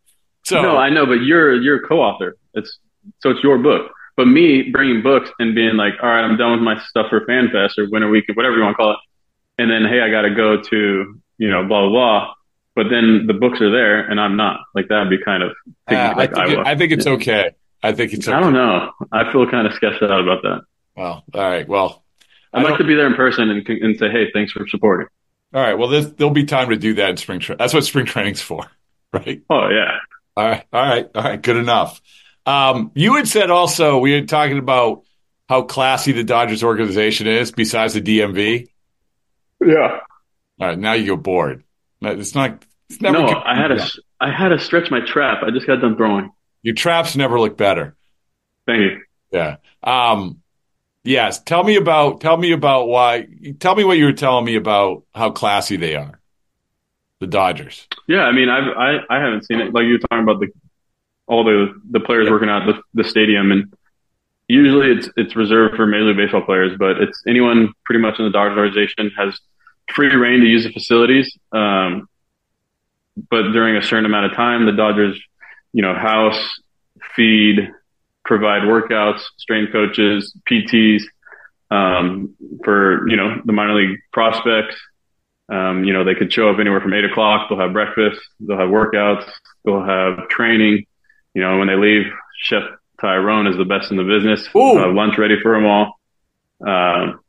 [0.51, 2.37] So no, I know, but you're you're a co-author.
[2.53, 2.79] It's
[3.19, 3.91] so it's your book.
[4.17, 7.25] But me bringing books and being like, all right, I'm done with my stuff for
[7.25, 8.97] FanFest or Winter Week, whatever you want to call it,
[9.57, 12.33] and then hey, I got to go to you know blah blah blah.
[12.75, 14.61] But then the books are there and I'm not.
[14.73, 15.51] Like that'd be kind of.
[15.87, 17.51] Uh, like I, think it, I, think it's okay.
[17.83, 18.27] I think it's.
[18.27, 18.35] Okay.
[18.35, 18.91] I don't know.
[19.11, 20.61] I feel kind of sketched out about that.
[20.95, 21.67] Well, all right.
[21.67, 22.03] Well,
[22.53, 25.07] I'd like to be there in person and, and say, hey, thanks for supporting.
[25.53, 25.73] All right.
[25.73, 27.39] Well, there'll be time to do that in spring.
[27.39, 28.65] Tra- that's what spring training's for,
[29.13, 29.41] right?
[29.49, 29.97] Oh yeah.
[30.37, 31.41] All right, all right, all right.
[31.41, 32.01] Good enough.
[32.45, 35.03] Um, you had said also we were talking about
[35.49, 38.67] how classy the Dodgers organization is, besides the DMV.
[39.63, 39.99] Yeah.
[40.59, 41.63] All right, now you go bored.
[42.01, 42.63] It's not.
[42.89, 43.19] It's never.
[43.19, 43.91] No, I had to.
[44.19, 45.43] I had to stretch my trap.
[45.43, 46.31] I just got done throwing.
[46.61, 47.95] Your traps never look better.
[48.65, 49.01] Thank you.
[49.31, 49.57] Yeah.
[49.83, 50.41] Um.
[51.03, 51.41] Yes.
[51.41, 52.21] Tell me about.
[52.21, 53.27] Tell me about why.
[53.59, 56.20] Tell me what you were telling me about how classy they are
[57.21, 57.87] the Dodgers.
[58.07, 60.47] Yeah, I mean, I've I, I haven't seen it like you're talking about the
[61.27, 63.71] all the the players working out the the stadium, and
[64.47, 68.25] usually it's it's reserved for Major League Baseball players, but it's anyone pretty much in
[68.25, 69.39] the Dodgers organization has
[69.93, 71.37] free reign to use the facilities.
[71.51, 72.09] Um,
[73.29, 75.21] but during a certain amount of time, the Dodgers,
[75.73, 76.59] you know, house,
[77.15, 77.69] feed,
[78.25, 81.03] provide workouts, strength coaches, PTs
[81.69, 84.75] um, for you know the minor league prospects
[85.51, 87.49] um, you know, they could show up anywhere from eight o'clock.
[87.49, 88.21] They'll have breakfast.
[88.39, 89.29] They'll have workouts.
[89.65, 90.85] They'll have training.
[91.33, 92.05] You know, when they leave,
[92.43, 92.63] Chef
[93.01, 94.47] Tyrone is the best in the business.
[94.79, 95.99] Uh, lunch ready for them all.
[96.65, 97.19] Um,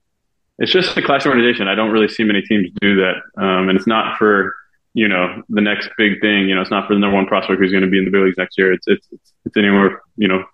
[0.59, 1.67] it's just a class organization.
[1.67, 3.15] I don't really see many teams do that.
[3.37, 4.55] Um, and it's not for,
[4.95, 6.49] you know, the next big thing.
[6.49, 8.13] You know, it's not for the number one prospect who's going to be in the
[8.13, 8.73] big leagues next year.
[8.73, 9.09] It's, it's,
[9.45, 10.45] it's anywhere, you know,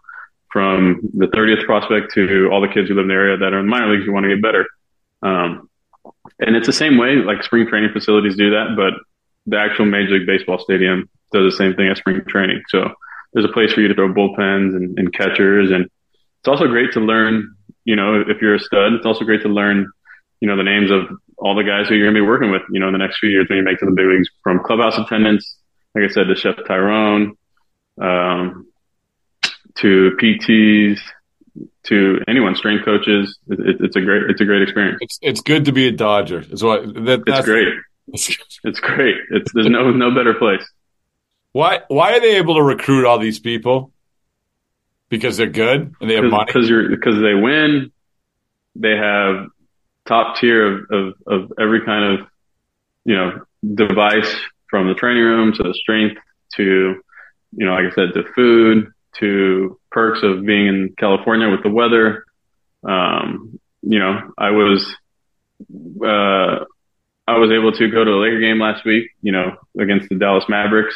[0.51, 3.59] from the 30th prospect to all the kids who live in the area that are
[3.59, 4.67] in the minor leagues who want to get better.
[5.21, 5.68] Um,
[6.41, 8.95] and it's the same way, like spring training facilities do that, but
[9.47, 12.63] the actual Major League Baseball stadium does the same thing as spring training.
[12.69, 12.93] So
[13.33, 15.71] there's a place for you to throw bullpens and, and catchers.
[15.71, 19.43] And it's also great to learn, you know, if you're a stud, it's also great
[19.43, 19.91] to learn,
[20.41, 22.63] you know, the names of all the guys who you're going to be working with,
[22.71, 24.63] you know, in the next few years when you make to the big leagues from
[24.63, 25.57] clubhouse attendants.
[25.95, 27.37] Like I said, to Chef Tyrone,
[28.01, 28.67] um,
[29.77, 31.01] to PTs,
[31.89, 33.39] to anyone, strength coaches.
[33.49, 34.99] It, it's a great, it's a great experience.
[35.01, 36.41] It's it's good to be a Dodger.
[36.41, 37.69] Is what that, it's great.
[38.09, 39.17] It's, it's great.
[39.31, 40.63] It's there's no no better place.
[41.53, 43.93] Why why are they able to recruit all these people?
[45.09, 46.45] Because they're good and they have money.
[46.47, 47.93] Because you're because they win.
[48.77, 49.47] They have
[50.07, 52.27] top tier of, of of every kind of
[53.05, 54.35] you know device
[54.69, 56.21] from the training room to the strength
[56.57, 57.03] to
[57.53, 61.71] you know like I said to food to perks of being in California with the
[61.71, 62.25] weather.
[62.89, 64.87] Um, you know, I was,
[66.01, 66.65] uh,
[67.27, 70.15] I was able to go to a Laker game last week, you know, against the
[70.15, 70.95] Dallas Mavericks.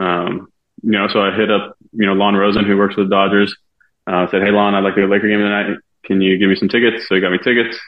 [0.00, 0.48] Um,
[0.82, 3.54] you know, so I hit up, you know, Lon Rosen, who works with the Dodgers,
[4.08, 5.78] uh, said, Hey, Lon, I'd like to go to a Laker game tonight.
[6.04, 7.06] Can you give me some tickets?
[7.08, 7.78] So he got me tickets.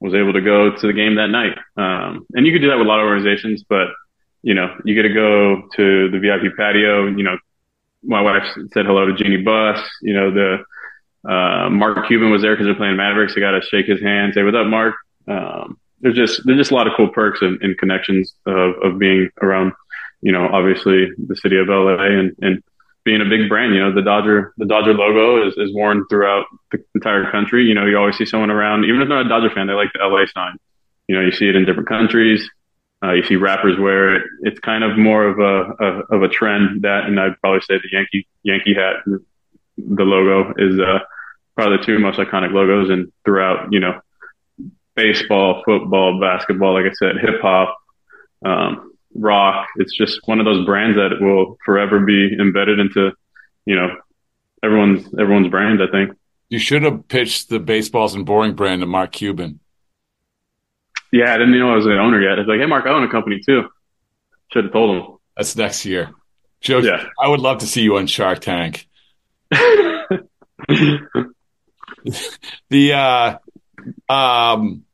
[0.00, 1.58] Was able to go to the game that night.
[1.76, 3.88] Um, and you could do that with a lot of organizations, but
[4.40, 7.36] you know, you get to go to the VIP patio, you know,
[8.02, 9.80] my wife said hello to Jeanie Buss.
[10.02, 13.34] You know, the uh, Mark Cuban was there because they're playing Mavericks.
[13.36, 14.94] I got to shake his hand, say, "What's up, Mark?"
[15.26, 18.98] Um, there's just there's just a lot of cool perks and, and connections of, of
[18.98, 19.72] being around.
[20.20, 22.62] You know, obviously the city of LA and, and
[23.04, 23.74] being a big brand.
[23.74, 27.64] You know, the Dodger the Dodger logo is, is worn throughout the entire country.
[27.64, 29.74] You know, you always see someone around, even if they're not a Dodger fan, they
[29.74, 30.56] like the LA sign.
[31.08, 32.48] You know, you see it in different countries.
[33.02, 34.22] Uh, you see rappers wear it.
[34.42, 37.78] It's kind of more of a, a, of a trend that, and I'd probably say
[37.78, 38.96] the Yankee Yankee hat,
[39.76, 40.98] the logo is uh,
[41.54, 42.90] probably the two most iconic logos.
[42.90, 44.00] And throughout, you know,
[44.96, 47.76] baseball, football, basketball, like I said, hip hop,
[48.44, 49.68] um, rock.
[49.76, 53.12] It's just one of those brands that will forever be embedded into,
[53.64, 53.96] you know,
[54.62, 55.80] everyone's everyone's brand.
[55.82, 59.60] I think you should have pitched the Baseball Isn't Boring brand to Mark Cuban.
[61.12, 62.38] Yeah, I didn't know I was an owner yet.
[62.38, 63.68] It's like, hey, Mark, I own a company too.
[64.52, 65.16] Should have told him.
[65.36, 66.10] That's next year.
[66.60, 67.06] Joe, yeah.
[67.20, 68.86] I would love to see you on Shark Tank.
[72.68, 73.38] the uh
[74.08, 74.84] um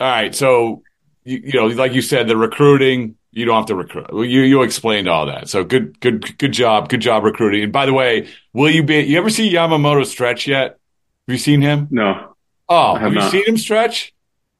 [0.00, 0.82] all right, so
[1.24, 4.06] you, you know, like you said, the recruiting, you don't have to recruit.
[4.12, 5.48] You you explained all that.
[5.48, 6.88] So good good good job.
[6.88, 7.62] Good job recruiting.
[7.64, 10.70] And by the way, will you be you ever see Yamamoto stretch yet?
[10.70, 11.88] Have you seen him?
[11.90, 12.34] No.
[12.68, 14.12] Oh, have, have you seen him stretch?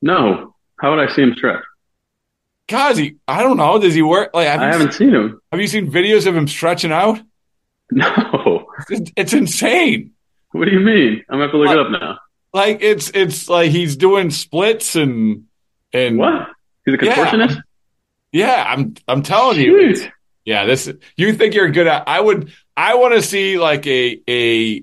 [0.02, 0.54] No.
[0.80, 1.62] How would I see him stretch?
[2.68, 3.78] God, he, I don't know.
[3.78, 4.30] Does he work?
[4.32, 5.40] Like, have I haven't seen, seen, him.
[5.50, 7.20] Have you seen videos of him stretching out?
[7.90, 8.66] No.
[8.88, 10.12] It's, it's insane.
[10.52, 11.22] What do you mean?
[11.28, 12.18] I'm gonna have to look like, it up now.
[12.54, 15.44] Like it's it's like he's doing splits and
[15.92, 16.48] and what?
[16.86, 17.62] He's a contortionist.
[18.32, 20.02] Yeah, yeah I'm I'm telling Jeez.
[20.02, 20.08] you.
[20.46, 22.08] Yeah, this you think you're good at.
[22.08, 24.82] I would I want to see like a a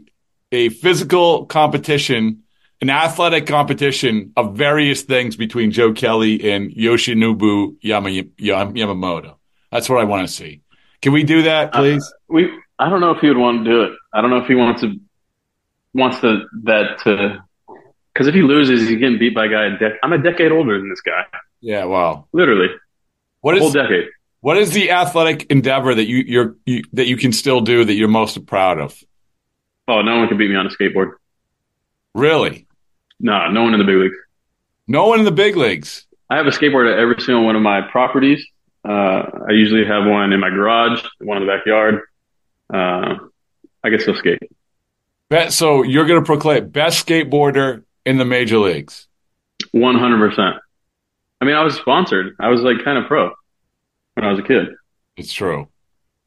[0.51, 2.43] a physical competition
[2.81, 9.35] an athletic competition of various things between Joe Kelly and Yoshinobu Yama, Yamamoto.
[9.71, 10.61] That's what I want to see.
[11.01, 12.05] Can we do that, uh, please?
[12.07, 12.49] Uh, we.
[12.79, 13.93] I don't know if he would want to do it.
[14.13, 14.93] I don't know if he wants to
[15.93, 17.43] wants to that to
[18.13, 19.65] because if he loses, he's getting beat by a guy.
[19.65, 21.23] A dec- I'm a decade older than this guy.
[21.59, 22.69] Yeah, wow, literally,
[23.41, 24.09] what a is, whole decade.
[24.41, 27.93] What is the athletic endeavor that you you're you, that you can still do that
[27.93, 29.03] you're most proud of?
[29.87, 31.13] Oh, no one can beat me on a skateboard.
[32.13, 32.66] Really?
[33.19, 34.17] No, no one in the big leagues.
[34.87, 36.05] No one in the big leagues.
[36.29, 38.45] I have a skateboard at every single one of my properties.
[38.87, 42.01] Uh, I usually have one in my garage, one in the backyard.
[42.73, 43.15] Uh,
[43.83, 44.39] I can still skate.
[45.29, 49.07] Bet, so you're going to proclaim best skateboarder in the major leagues?
[49.75, 50.59] 100%.
[51.41, 52.35] I mean, I was sponsored.
[52.39, 53.31] I was like kind of pro
[54.13, 54.69] when I was a kid.
[55.17, 55.67] It's true.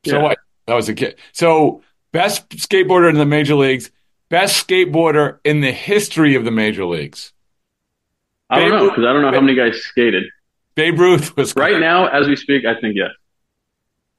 [0.05, 0.22] So yeah.
[0.22, 0.38] what?
[0.66, 1.16] That was a kid.
[1.33, 3.90] So best skateboarder in the major leagues
[4.31, 7.33] best skateboarder in the history of the major leagues?
[8.49, 10.25] I don't know because I don't know how many guys skated.
[10.75, 12.64] Babe Ruth was right now as we speak.
[12.64, 13.11] I think yes.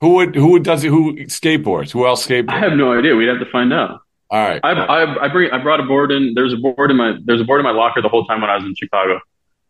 [0.02, 0.90] Who would who does it?
[0.90, 1.92] Who skateboards?
[1.92, 2.50] Who else skateboards?
[2.50, 3.16] I have no idea.
[3.16, 4.02] We'd have to find out.
[4.30, 4.62] All right.
[4.64, 6.34] I, I, I bring I brought a board in.
[6.34, 8.50] There's a board in my there's a board in my locker the whole time when
[8.50, 9.20] I was in Chicago.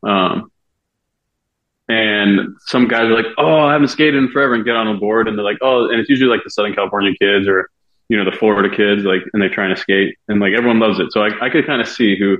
[0.04, 0.52] Um,
[1.90, 4.98] and some guys are like, "Oh, I haven't skated in forever," and get on a
[4.98, 7.70] board, and they're like, "Oh," and it's usually like the Southern California kids or
[8.12, 11.00] you know, the Florida kids, like, and they're trying to skate and like everyone loves
[11.00, 11.14] it.
[11.14, 12.40] So I, I could kind of see who,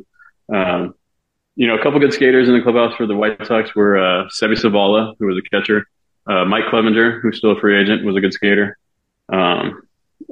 [0.54, 0.94] um,
[1.56, 4.26] you know, a couple good skaters in the clubhouse for the White Sox were, uh,
[4.26, 5.88] Seby Zavala, who was a catcher,
[6.28, 8.78] uh, Mike Clevinger, who's still a free agent, was a good skater.
[9.32, 9.84] Um,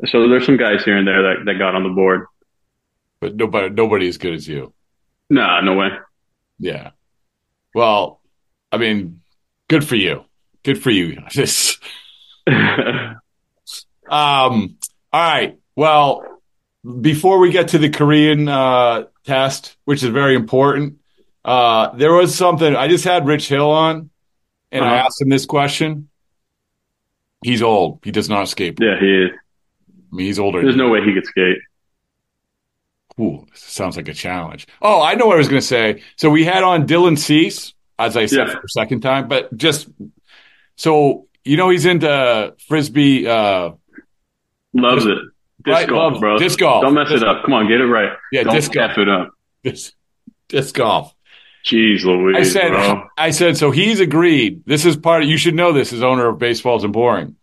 [0.07, 2.25] so there's some guys here and there that, that got on the board.
[3.21, 4.73] But nobody, nobody as good as you.
[5.29, 5.87] Nah, no way.
[6.59, 6.91] Yeah.
[7.73, 8.19] Well,
[8.73, 9.21] I mean,
[9.69, 10.25] good for you.
[10.63, 11.21] Good for you.
[11.29, 11.81] Just,
[14.09, 14.75] um,
[15.11, 15.59] all right.
[15.75, 16.41] Well,
[17.01, 20.99] before we get to the Korean uh, test, which is very important,
[21.43, 22.75] uh, there was something.
[22.75, 24.09] I just had Rich Hill on,
[24.71, 24.93] and uh-huh.
[24.93, 26.09] I asked him this question.
[27.43, 27.99] He's old.
[28.03, 28.81] He does not skateboard.
[28.81, 29.31] Yeah, he is.
[29.89, 30.61] I mean, he's older.
[30.61, 31.57] There's no way he could skate.
[33.19, 34.67] Ooh, sounds like a challenge.
[34.81, 36.03] Oh, I know what I was going to say.
[36.15, 38.53] So we had on Dylan Cease, as I said Yeah.
[38.53, 39.89] for the second time, but just
[40.75, 43.27] so you know, he's into frisbee.
[43.27, 43.71] Uh,
[44.73, 45.17] Loves it.
[45.63, 46.37] Disc Right, golf, loves- bro.
[46.37, 46.83] disc golf.
[46.83, 47.43] Don't mess Disc- it up.
[47.43, 48.11] Come on, get it right.
[48.31, 48.97] Yeah, Don't disc golf.
[48.97, 49.31] It up.
[49.63, 49.93] disc,
[50.47, 51.13] disc golf.
[51.65, 53.07] Jeez Louise, I said, bro.
[53.17, 54.63] I said, so he's agreed.
[54.65, 55.25] This is part.
[55.25, 57.35] you should know this as owner of Baseball Isn't Boring.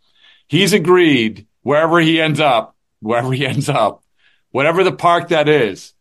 [0.49, 4.03] He's agreed wherever he ends up, wherever he ends up,
[4.51, 5.93] whatever the park that is,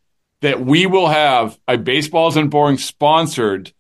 [0.42, 3.74] that we will have a Baseball Isn't Boring sponsored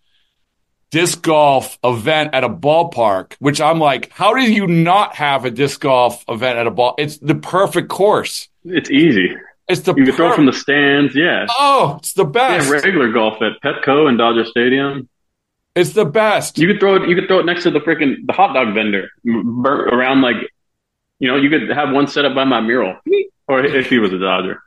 [0.96, 3.34] disc golf event at a ballpark.
[3.40, 6.96] Which I'm like, how do you not have a disc golf event at a ball?
[6.98, 8.48] It's the perfect course.
[8.64, 9.36] It's easy.
[9.68, 11.16] It's the You can throw from the stands.
[11.16, 11.48] Yeah.
[11.50, 12.70] oh, it's the Yeah, best.
[12.70, 15.10] regular golf at Petco and Dodger Stadium.
[15.76, 16.58] It's the best.
[16.58, 17.10] You could throw it.
[17.10, 20.38] You could throw it next to the freaking the hot dog vendor around like,
[21.20, 22.96] you know, you could have one set up by my mural,
[23.50, 24.62] or if he was a Dodger,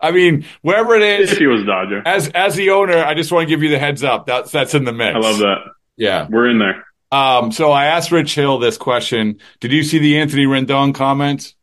[0.00, 2.02] I mean, wherever it is, if he was Dodger.
[2.04, 4.26] as as the owner, I just want to give you the heads up.
[4.26, 5.16] That's that's in the mix.
[5.16, 5.58] I love that.
[5.96, 6.26] Yeah.
[6.30, 6.84] We're in there.
[7.12, 7.50] Um.
[7.52, 9.38] So I asked Rich Hill this question.
[9.60, 11.54] Did you see the Anthony Rendon comments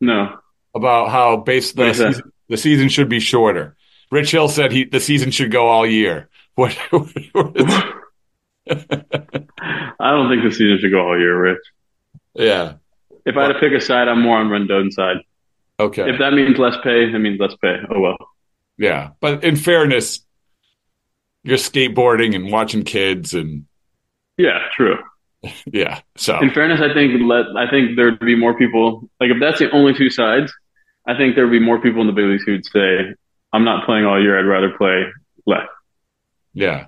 [0.00, 0.38] No,
[0.74, 2.14] about how based the What is that?
[2.14, 3.76] season, the season should be shorter?
[4.10, 6.28] Rich Hill said he the season should go all year.
[6.56, 6.74] What?
[6.90, 7.84] what is-
[8.68, 11.62] I don't think the season should go all year, Rich.
[12.34, 12.74] yeah.
[13.24, 15.18] If I had to pick a side, I'm more on Rendon's side.
[15.80, 16.10] Okay.
[16.10, 17.76] If that means less pay, that means less pay.
[17.90, 18.16] Oh well.
[18.76, 19.10] yeah.
[19.20, 20.20] But in fairness,
[21.42, 23.64] you're skateboarding and watching kids and
[24.36, 24.98] Yeah, true.
[25.72, 26.00] yeah.
[26.16, 29.08] So In fairness, I think let I think there'd be more people.
[29.20, 30.52] Like if that's the only two sides,
[31.06, 33.14] I think there'd be more people in the big leagues who'd say,
[33.52, 34.38] "I'm not playing all year.
[34.38, 35.06] I'd rather play
[35.46, 35.66] less."
[36.52, 36.86] yeah.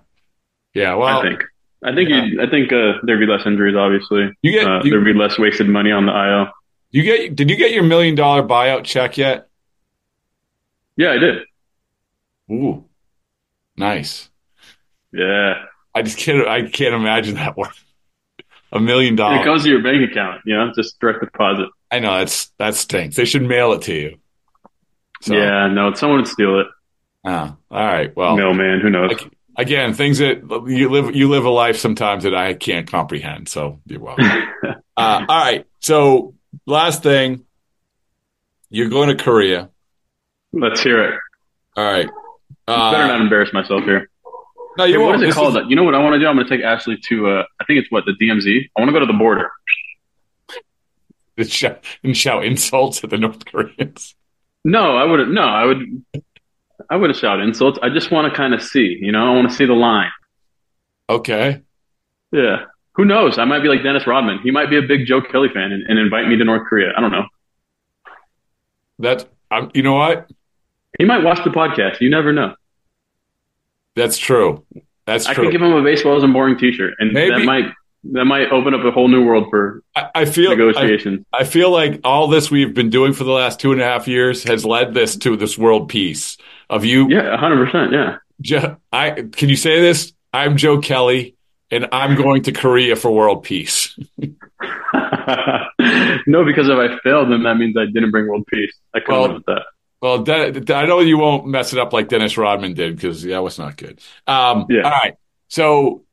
[0.74, 0.94] Yeah.
[0.94, 1.42] Well, I think.
[1.84, 2.24] I think yeah.
[2.24, 3.74] you'd, I think uh, there'd be less injuries.
[3.74, 6.52] Obviously, you get uh, you, there'd be less wasted money on the IL.
[6.92, 7.34] You get?
[7.34, 9.48] Did you get your million dollar buyout check yet?
[10.96, 11.42] Yeah, I did.
[12.50, 12.84] Ooh,
[13.76, 14.28] nice.
[15.12, 16.46] Yeah, I just can't.
[16.46, 17.70] I can't imagine that one.
[18.72, 19.40] A million dollars.
[19.40, 20.42] it goes to your bank account.
[20.46, 21.68] You know, just direct deposit.
[21.90, 23.16] I know that's that stinks.
[23.16, 24.18] They should mail it to you.
[25.20, 26.66] So, Yeah, no, someone would steal it.
[27.24, 28.14] ah, all right.
[28.16, 29.12] Well, no, man, who knows?
[29.12, 33.48] like, again, things that you live you live a life sometimes that I can't comprehend.
[33.48, 34.24] So you're welcome.
[34.64, 35.66] uh, all right.
[35.80, 36.34] So
[36.66, 37.44] last thing,
[38.70, 39.70] you're going to Korea.
[40.52, 41.20] Let's hear it.
[41.76, 42.08] All right.
[42.66, 44.08] Better Uh, not embarrass myself here.
[44.78, 45.22] no, you what won't.
[45.22, 45.58] it This called?
[45.68, 46.26] You know what I want to do?
[46.26, 47.28] I'm going to take Ashley to.
[47.28, 48.68] Uh, I think it's what the DMZ.
[48.76, 49.50] I want to go to the border.
[51.36, 54.14] and shout, and shout insults at the North Koreans.
[54.64, 55.32] No, I wouldn't.
[55.32, 56.04] No, I would.
[56.90, 57.78] I would have shouted insults.
[57.82, 58.98] I just want to kind of see.
[59.00, 60.10] You know, I want to see the line.
[61.08, 61.62] Okay.
[62.30, 62.64] Yeah.
[62.94, 63.38] Who knows?
[63.38, 64.40] I might be like Dennis Rodman.
[64.42, 66.92] He might be a big Joe Kelly fan and, and invite me to North Korea.
[66.96, 67.24] I don't know.
[68.98, 70.30] That um, you know what?
[70.98, 72.00] He might watch the podcast.
[72.00, 72.54] You never know.
[73.96, 74.64] That's true.
[75.06, 75.44] That's I true.
[75.44, 77.34] could give him a baseball baseballs and boring T-shirt, and Maybe.
[77.34, 77.64] that might
[78.12, 81.24] that might open up a whole new world for I, I feel I, negotiations.
[81.32, 84.06] I feel like all this we've been doing for the last two and a half
[84.06, 86.36] years has led this to this world peace
[86.70, 87.08] of you.
[87.08, 87.92] yeah, hundred percent.
[87.92, 88.16] Yeah.
[88.40, 90.12] Jo- I can you say this?
[90.32, 91.36] I'm Joe Kelly,
[91.72, 93.98] and I'm going to Korea for world peace.
[94.18, 94.28] no,
[96.44, 98.74] because if I fail, then that means I didn't bring world peace.
[98.94, 99.62] I couldn't Well, with that.
[100.00, 103.42] Well, De- I know you won't mess it up like Dennis Rodman did because that
[103.42, 104.00] was not good.
[104.26, 104.82] Um, Yeah.
[104.82, 105.14] All right.
[105.48, 106.04] So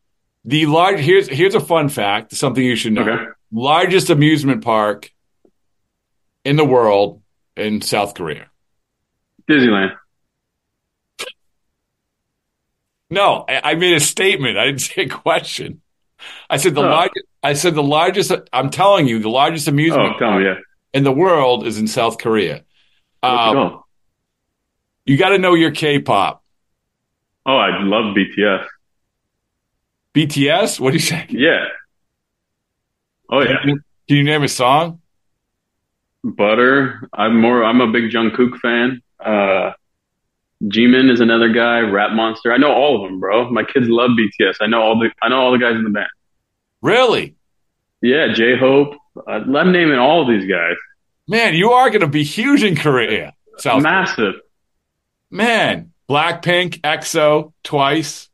[0.45, 3.02] the large here's here's a fun fact, something you should know.
[3.02, 3.24] Okay.
[3.52, 5.12] Largest amusement park
[6.45, 7.22] in the world
[7.58, 8.48] in South Korea.
[9.50, 9.95] Disneyland.
[13.10, 14.58] No, I, I made a statement.
[14.58, 15.82] I didn't say a question.
[16.50, 16.89] I said the Oh.
[16.89, 17.26] largest.
[17.41, 18.32] I said the largest.
[18.52, 20.56] I'm telling you, the largest amusement Oh, me, yeah.
[20.93, 22.63] in the world is in South Korea.
[23.24, 23.82] Um,
[25.06, 26.43] you got to know your K-pop.
[27.45, 28.65] Oh, I love BTS.
[30.13, 30.80] BTS.
[30.80, 31.26] What do you say?
[31.30, 31.65] Yeah.
[33.32, 33.62] Oh yeah.
[33.62, 35.02] Can you name a song?
[36.23, 37.08] Butter.
[37.13, 37.63] I'm more.
[37.63, 39.02] I'm a big Jungkook fan.
[39.23, 39.71] Uh,
[40.63, 41.79] Jimin is another guy.
[41.79, 42.51] Rap Monster.
[42.51, 43.49] I know all of them, bro.
[43.49, 44.55] My kids love BTS.
[44.62, 45.10] I know all the.
[45.21, 46.10] I know all the guys in the band.
[46.81, 47.35] Really?
[48.01, 48.95] Yeah, J Hope.
[49.15, 50.75] Uh, I'm naming all of these guys.
[51.27, 53.33] Man, you are going to be huge in Korea.
[53.57, 54.35] South Massive.
[55.29, 58.29] Man, Blackpink, EXO, Twice.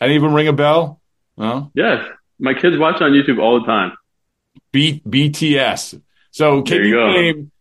[0.00, 1.00] Any even ring a bell?
[1.36, 1.70] No.
[1.74, 2.04] Yes.
[2.38, 3.92] My kids watch on YouTube all the time.
[4.70, 6.00] B- BTS.
[6.30, 7.51] So can There you you, name?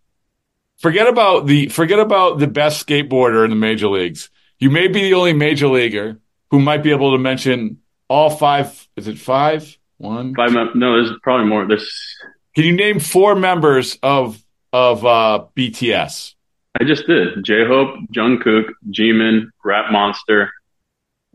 [0.82, 4.30] Forget about the forget about the best skateboarder in the major leagues.
[4.60, 6.20] You may be the only major leaguer
[6.50, 7.78] who might be able to mention
[8.08, 8.88] all five.
[8.96, 9.78] Is it five?
[9.98, 10.34] One.
[10.34, 10.52] Five.
[10.54, 11.68] mem- No, there's probably more.
[11.68, 12.16] There's
[12.56, 16.34] Can you name four members of of uh, BTS?
[16.80, 17.44] I just did.
[17.44, 20.52] J Hope, Jungkook, Jimin, Rap Monster.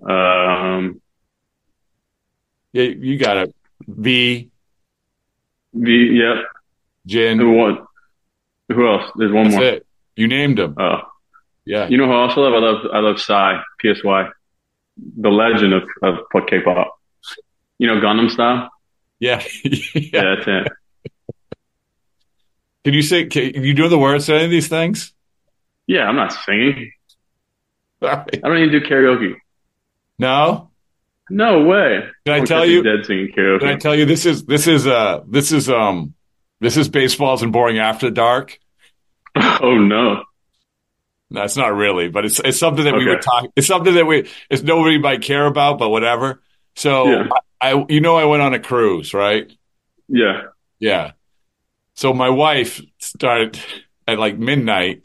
[0.03, 1.01] Um,
[2.72, 3.55] yeah, you got it.
[3.86, 4.51] V.
[5.72, 6.20] V.
[6.20, 6.44] Yep.
[7.07, 7.38] Jin.
[7.38, 7.86] Who what?
[8.68, 9.10] Who else?
[9.16, 9.64] There's one That's more.
[9.64, 9.86] it.
[10.16, 10.74] You named him.
[10.78, 11.00] Oh,
[11.64, 11.88] yeah.
[11.88, 12.54] you know who I also love?
[12.54, 14.28] I love I love Psy, PSY,
[15.18, 16.98] the legend of of K-pop.
[17.78, 18.70] You know, Gangnam style.
[19.18, 19.42] Yeah.
[19.64, 20.34] Yeah, yeah.
[20.36, 20.72] that's it.
[22.84, 23.26] Can you say?
[23.26, 25.12] Can you do the words to any of these things?
[25.86, 26.92] Yeah, I'm not singing.
[27.98, 28.28] Right.
[28.44, 29.36] I don't even do karaoke.
[30.18, 30.70] No.
[31.30, 32.02] No way.
[32.26, 32.82] Can I I'm tell you?
[32.82, 34.04] Dead singing Can I tell you?
[34.04, 36.12] This is this is uh this is um
[36.66, 38.58] this is Baseball Isn't Boring after dark.
[39.36, 40.24] oh no.
[41.30, 43.10] No, it's not really, but it's it's something that we Okay.
[43.10, 43.44] would talk.
[43.54, 46.42] It's something that we it's nobody might care about, but whatever.
[46.74, 47.28] So Yeah.
[47.60, 49.48] I, I you know I went on a cruise, right?
[50.08, 50.42] Yeah.
[50.80, 51.12] Yeah.
[51.94, 53.60] So my wife started
[54.08, 55.02] at like midnight,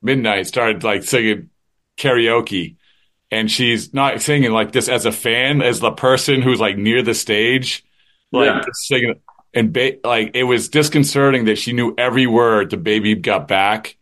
[0.00, 1.50] midnight started like singing
[1.98, 2.76] karaoke.
[3.30, 7.02] And she's not singing like this as a fan, as the person who's like near
[7.02, 7.84] the stage,
[8.32, 8.62] like Yeah.
[8.72, 9.20] singing.
[9.54, 13.96] And ba- like it was disconcerting that she knew every word to "Baby Got Back."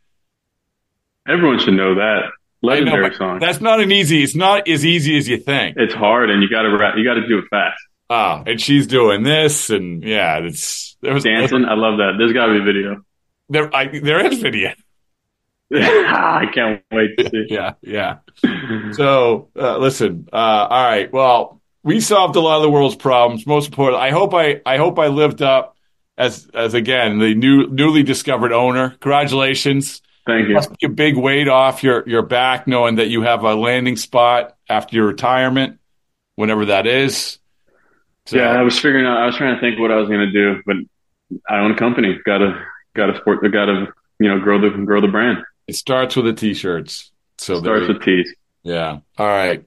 [1.27, 2.23] Everyone should know that.
[2.63, 3.39] I know, Legendary song.
[3.39, 4.23] That's not an easy.
[4.23, 5.77] It's not as easy as you think.
[5.79, 6.93] It's hard, and you got to.
[6.97, 7.81] You got to do it fast.
[8.11, 12.15] Ah, and she's doing this, and yeah, it's there was Dancing, I love that.
[12.19, 13.05] There's got to be video.
[13.49, 14.73] There, I, there is video.
[15.73, 17.47] I can't wait to see.
[17.49, 18.19] Yeah, yeah.
[18.93, 21.13] So uh, listen, uh, all right.
[21.13, 23.47] Well, we solved a lot of the world's problems.
[23.47, 25.77] Most important, I hope I, I hope I lived up
[26.19, 28.91] as, as again the new, newly discovered owner.
[29.01, 30.03] Congratulations.
[30.27, 30.55] Thank you.
[30.55, 33.97] Must be a big weight off your, your back, knowing that you have a landing
[33.97, 35.79] spot after your retirement,
[36.37, 37.39] whenever that is.
[38.27, 39.17] So, Yeah, I was figuring out.
[39.17, 40.77] I was trying to think what I was going to do, but
[41.49, 42.19] I own a company.
[42.25, 42.63] Got to,
[42.95, 43.41] got to sport.
[43.51, 43.87] Got to,
[44.19, 45.39] you know, grow the, grow the brand.
[45.67, 47.11] it starts with the t-shirts.
[47.39, 48.35] So Starts with T's.
[48.63, 48.99] yeah.
[49.17, 49.67] All right.